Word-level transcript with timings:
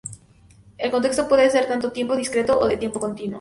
El 0.79 0.89
contexto 0.89 1.27
puede 1.27 1.47
ser 1.51 1.67
tanto 1.67 1.91
tiempo 1.91 2.15
discreto 2.15 2.59
o 2.59 2.65
de 2.67 2.75
tiempo 2.75 2.99
continuo. 2.99 3.29